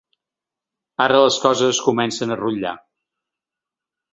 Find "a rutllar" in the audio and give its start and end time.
2.37-2.73